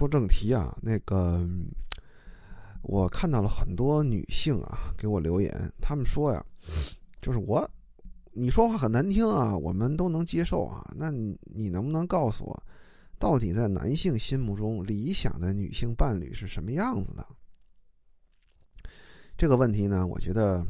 [0.00, 1.46] 说正题啊，那个
[2.80, 6.42] 我看到了很多女性啊给我留言，她们说呀，
[7.20, 7.70] 就是我
[8.32, 12.62] 你说话很难听啊，我们都能接受啊，那你能不能告诉我，
[13.18, 17.26] 到底在男性心目中理想的女性伴侣是什么样子的？
[19.36, 20.64] 这个问题呢，我觉得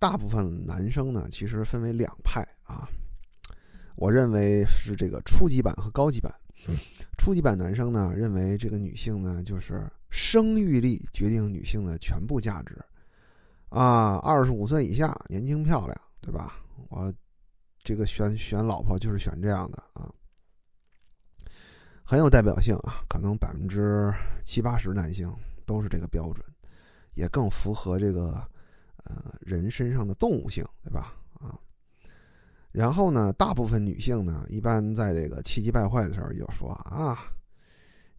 [0.00, 2.88] 大部分男生呢，其实分为两派啊。
[3.94, 6.34] 我认为是这个初级版和高级版。
[7.20, 12.74] 初级版男生呢，认为这个女性呢，就是生育力决定女性的全部价值
[13.68, 14.16] 啊。
[14.20, 16.64] 二十五岁以下，年轻漂亮，对吧？
[16.88, 17.12] 我
[17.84, 20.10] 这个选选老婆就是选这样的啊，
[22.02, 23.04] 很有代表性啊。
[23.06, 24.10] 可能百分之
[24.42, 25.30] 七八十男性
[25.66, 26.42] 都是这个标准，
[27.12, 28.42] 也更符合这个
[29.04, 31.19] 呃人身上的动物性，对吧？
[32.72, 37.18] 然后呢，大部分女性呢，一般在这个气急败坏的时候，就说啊，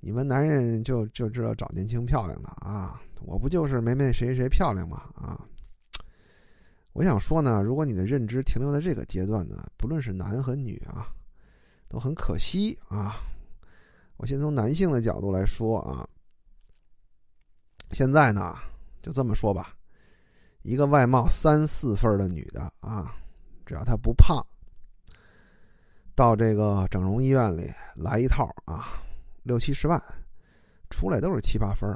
[0.01, 5.03] 你们男人就就知道找年轻漂亮的啊，我不就是没没谁谁漂亮吗？
[5.15, 5.39] 啊，
[6.91, 11.07] 我想说呢，如果你的认知停留在这个阶段呢，不论是男和女啊，
[11.87, 13.15] 都很可惜啊。
[14.17, 16.05] 我先从男性的角度来说啊，
[17.91, 18.54] 现在呢，
[19.01, 19.73] 就这么说吧，
[20.61, 23.15] 一个外貌三四分的女的啊。
[23.71, 24.45] 只要他不胖，
[26.13, 29.01] 到这个整容医院里来一套啊，
[29.43, 29.97] 六七十万，
[30.89, 31.89] 出来都是七八分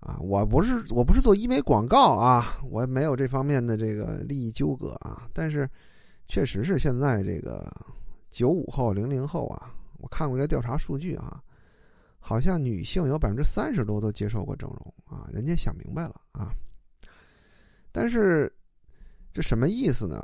[0.00, 0.18] 啊！
[0.20, 5.26] 我不是我不是做医美广告啊，我没有这方面的这个利益纠葛啊。
[5.32, 5.66] 但是，
[6.28, 7.66] 确实是现在这个
[8.28, 11.42] 九五后、零零后啊，我看过一个调查数据啊，
[12.18, 16.52] 好像女性有百分之三十多都接受过整容啊，人家想明白了啊。
[17.90, 18.54] 但是，
[19.32, 20.22] 这什么意思呢？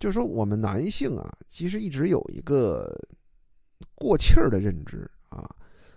[0.00, 2.90] 就是说，我们男性啊，其实一直有一个
[3.94, 5.54] 过气儿的认知啊。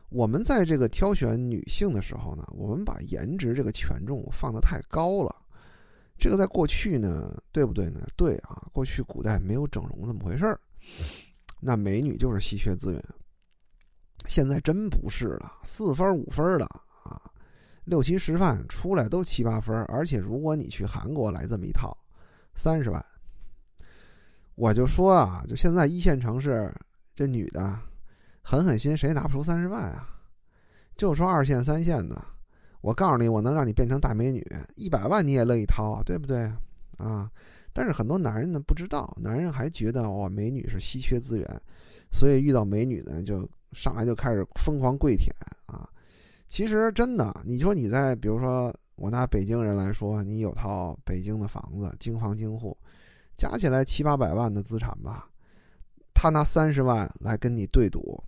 [0.09, 5.33] 我们在这个挑选女性的时候呢，我们把颜值这个权重放得太高了。
[6.19, 8.05] 这个在过去呢，对不对呢？
[8.17, 10.59] 对啊，过去古代没有整容这么回事儿，
[11.61, 13.03] 那美女就是稀缺资源。
[14.27, 16.65] 现在真不是了，四分五分的
[17.03, 17.19] 啊，
[17.85, 21.97] 六七十万出来都七八分，而且如果你去韩国来这么一套，
[22.53, 23.03] 三十万。
[24.55, 26.73] 我就说啊，就现在一线城市，
[27.15, 27.77] 这女的
[28.41, 30.07] 狠狠心，谁拿不出三十万啊？
[30.95, 32.23] 就说二线、三线的，
[32.81, 36.51] 我告诉你，我能让你变成大美女，一百万你也乐意掏啊，对不对
[36.97, 37.29] 啊？
[37.73, 41.61] 但是很多男人呢不知道，男人还觉得哇，美女是稀缺资源，
[42.11, 45.89] 所以遇到美女呢，就上来就开始疯狂跪舔啊。
[46.47, 52.77] 其实真的，你说你在，比如说我拿北京人来说，你有套北京的房子，京房京户。
[53.37, 55.29] 加起来七八百万的资产吧，
[56.13, 58.23] 他拿三十万来跟你对赌，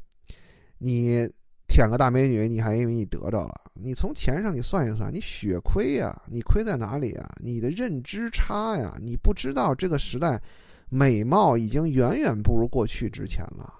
[0.77, 1.29] 你
[1.67, 3.61] 舔个大美女，你还以为你得着了？
[3.73, 6.21] 你从钱上你算一算，你血亏呀？
[6.27, 7.35] 你亏在哪里啊？
[7.39, 8.97] 你的认知差呀？
[9.01, 10.41] 你不知道这个时代，
[10.89, 13.73] 美貌已经远远不如过去值钱了，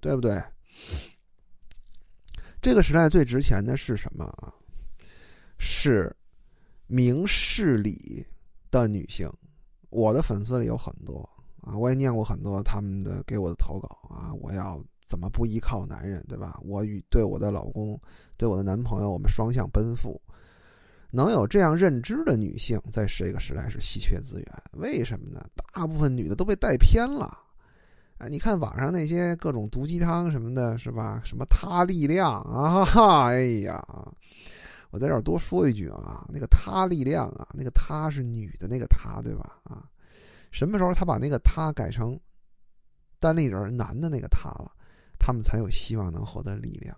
[0.00, 0.42] 对不对？
[2.60, 4.54] 这个时代最值钱的是什么啊？
[5.58, 6.14] 是
[6.86, 8.24] 明事理
[8.70, 9.30] 的女性。
[9.92, 11.28] 我的粉丝里有很多
[11.60, 14.32] 啊，我也念过很多他们的给我的投稿啊。
[14.40, 16.58] 我要怎么不依靠男人，对吧？
[16.64, 18.00] 我与对我的老公，
[18.38, 20.20] 对我的男朋友，我们双向奔赴。
[21.10, 24.62] 能有这样认知的女性，在这个时代是稀缺资源。
[24.72, 25.44] 为什么呢？
[25.74, 27.36] 大部分女的都被带偏了。
[28.16, 31.20] 哎，你看网上那些各种毒鸡汤什么的，是吧？
[31.22, 32.82] 什么他力量啊？
[32.86, 33.86] 哈，哎呀！
[34.92, 39.58] 我在这儿多说一句啊，那个他力量啊，那个他是女的那个他，对吧？
[39.64, 39.88] 啊，
[40.50, 42.20] 什么时候他把那个他改成
[43.18, 44.70] 单立人男的那个他了，
[45.18, 46.94] 他们才有希望能获得力量。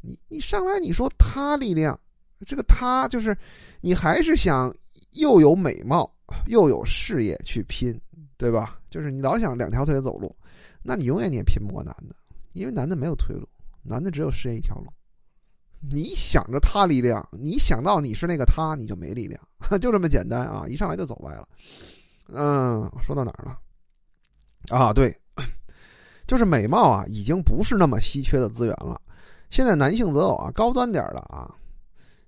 [0.00, 1.98] 你你上来你说他力量，
[2.44, 3.38] 这个他就是
[3.80, 4.74] 你还是想
[5.12, 6.12] 又有美貌
[6.48, 7.96] 又有事业去拼，
[8.36, 8.80] 对吧？
[8.90, 10.34] 就是你老想两条腿走路，
[10.82, 12.16] 那你永远你也拼不过男的，
[12.52, 13.48] 因为男的没有退路，
[13.84, 14.88] 男的只有事业一条路。
[15.80, 19.40] 你想着他力量，你想到你是那个他，你就没力量，
[19.80, 20.66] 就这么简单啊！
[20.68, 21.48] 一上来就走歪了。
[22.28, 23.58] 嗯，说到哪儿了？
[24.76, 25.16] 啊，对，
[26.26, 29.00] 就是美貌啊，已经不是那么稀缺的资源了。
[29.48, 31.54] 现在男性择偶啊，高端点的啊，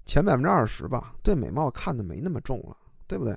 [0.06, 2.76] 前百分之二十吧，对美貌看的没那么重了，
[3.08, 3.36] 对不对？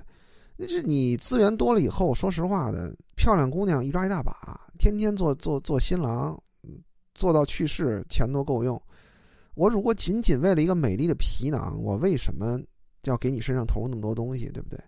[0.56, 6.40] 那是你资源多了以后，说实话的，漂亮姑娘一抓一大把，天天做做做新郎，
[7.14, 8.80] 做到去世，钱都够用。
[9.54, 12.60] 我如果仅仅为了一个美丽的皮囊，我为什么
[13.04, 14.78] 要给你身上投入那么多东西，对不对？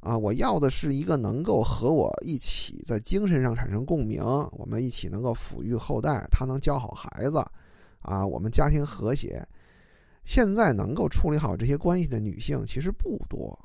[0.00, 7.44] 啊，我要的是一个能够和我一起在精神上产生共鸣，我们一起能够抚育后代，他能教好孩子，
[7.98, 9.46] 啊，我们家庭和谐。
[10.24, 13.58] 现在能够处理好这些关系的女性其实不多，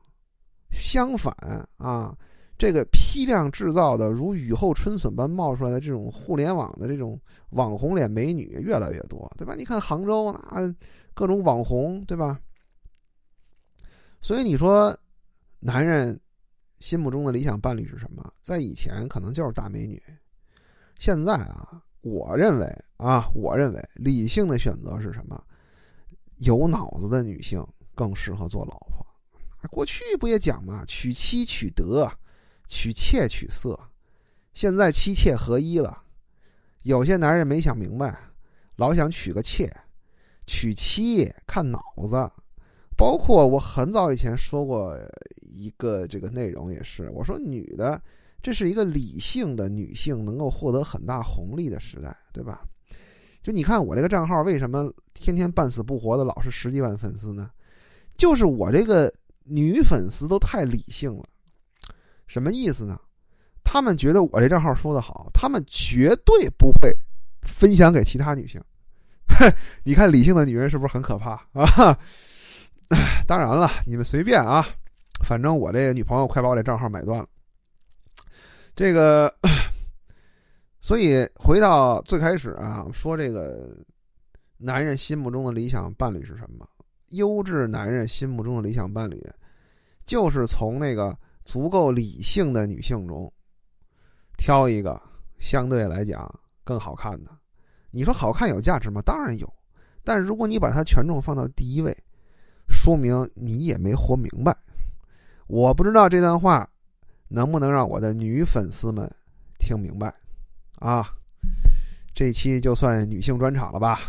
[0.71, 1.33] 相反
[1.77, 2.13] 啊，
[2.57, 7.19] 这个批量制造的如雨后春笋般冒出来的这种互联网的这种
[7.49, 9.55] 网红脸美女越来越多，对吧？
[9.55, 10.73] 你看杭州那
[11.13, 12.39] 各种网红，对吧？
[14.21, 14.97] 所以你说，
[15.59, 16.19] 男人
[16.79, 18.33] 心目中的理想伴侣是什么？
[18.41, 20.01] 在以前可能就是大美女，
[20.97, 22.65] 现在啊，我认为
[22.97, 25.41] 啊，我认为理性的选择是什么？
[26.37, 29.05] 有脑子的女性更适合做老婆。
[29.71, 32.11] 过去不也讲嘛，娶妻娶德，
[32.67, 33.79] 娶妾娶色。
[34.53, 36.03] 现在妻妾合一了，
[36.83, 38.17] 有些男人没想明白，
[38.77, 39.69] 老想娶个妾，
[40.47, 42.29] 娶妻看脑子。
[42.97, 44.97] 包括我很早以前说过
[45.41, 48.01] 一个这个内容，也是我说女的，
[48.41, 52.63] 这是一个理性的女性能够获得很大红利的时代，对吧？
[53.43, 57.51] 就你看我这个账号为什么天天半死不活的老是十几万粉丝呢？
[58.15, 59.13] 就是我这个
[59.43, 61.25] 女粉丝都太理性了，
[62.27, 62.99] 什么意思呢？
[63.63, 66.93] 他们觉得我这账号说的好，他们绝对不会
[67.41, 68.61] 分享给其他女性。
[69.83, 71.97] 你看理性的女人是不是很可怕啊？
[73.27, 74.65] 当然了，你们随便啊，
[75.23, 77.27] 反正我这女朋友快把我这账号买断了。
[78.75, 79.33] 这个。
[80.79, 83.75] 所以回到最开始啊，说这个
[84.55, 86.67] 男人心目中的理想伴侣是什么？
[87.07, 89.19] 优质男人心目中的理想伴侣，
[90.05, 93.31] 就是从那个足够理性的女性中
[94.37, 95.01] 挑一个
[95.39, 96.29] 相对来讲
[96.63, 97.31] 更好看的。
[97.91, 99.01] 你说好看有价值吗？
[99.05, 99.47] 当然有，
[100.03, 101.95] 但如果你把它权重放到第一位，
[102.67, 104.53] 说明你也没活明白。
[105.47, 106.67] 我不知道这段话
[107.29, 109.09] 能不能让我的女粉丝们
[109.59, 110.13] 听明白。
[110.79, 111.07] 啊，
[112.13, 113.99] 这期就算女性专场了吧。